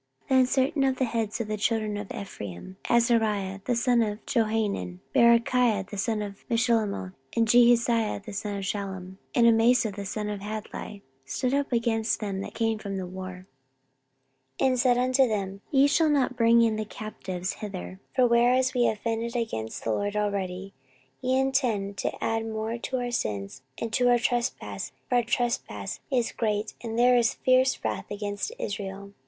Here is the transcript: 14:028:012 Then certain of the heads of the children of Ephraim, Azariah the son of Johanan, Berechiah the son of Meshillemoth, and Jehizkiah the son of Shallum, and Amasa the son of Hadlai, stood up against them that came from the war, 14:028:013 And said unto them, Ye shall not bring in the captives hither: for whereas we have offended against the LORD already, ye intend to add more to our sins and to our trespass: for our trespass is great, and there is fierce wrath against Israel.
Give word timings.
14:028:012 0.29 0.29
Then 0.29 0.45
certain 0.47 0.83
of 0.83 0.95
the 0.95 1.05
heads 1.05 1.39
of 1.41 1.47
the 1.47 1.57
children 1.57 1.95
of 1.95 2.11
Ephraim, 2.11 2.75
Azariah 2.89 3.59
the 3.65 3.75
son 3.75 4.01
of 4.01 4.25
Johanan, 4.25 4.99
Berechiah 5.15 5.87
the 5.87 5.95
son 5.97 6.23
of 6.23 6.43
Meshillemoth, 6.49 7.13
and 7.35 7.47
Jehizkiah 7.47 8.19
the 8.25 8.33
son 8.33 8.57
of 8.57 8.63
Shallum, 8.63 9.17
and 9.35 9.45
Amasa 9.45 9.91
the 9.91 10.07
son 10.07 10.27
of 10.31 10.39
Hadlai, 10.39 11.01
stood 11.23 11.53
up 11.53 11.71
against 11.71 12.19
them 12.19 12.41
that 12.41 12.55
came 12.55 12.79
from 12.79 12.97
the 12.97 13.05
war, 13.05 13.45
14:028:013 14.59 14.67
And 14.69 14.79
said 14.79 14.97
unto 14.97 15.27
them, 15.27 15.61
Ye 15.69 15.85
shall 15.85 16.09
not 16.09 16.35
bring 16.35 16.63
in 16.63 16.77
the 16.77 16.85
captives 16.85 17.53
hither: 17.61 17.99
for 18.15 18.25
whereas 18.25 18.73
we 18.73 18.85
have 18.85 18.97
offended 18.97 19.35
against 19.35 19.83
the 19.83 19.91
LORD 19.91 20.15
already, 20.15 20.73
ye 21.21 21.37
intend 21.39 21.97
to 21.97 22.23
add 22.23 22.43
more 22.43 22.79
to 22.79 22.97
our 22.97 23.11
sins 23.11 23.61
and 23.79 23.93
to 23.93 24.09
our 24.09 24.17
trespass: 24.17 24.93
for 25.07 25.17
our 25.17 25.23
trespass 25.23 25.99
is 26.11 26.31
great, 26.31 26.73
and 26.81 26.97
there 26.97 27.15
is 27.15 27.35
fierce 27.35 27.77
wrath 27.83 28.09
against 28.09 28.51
Israel. 28.57 29.13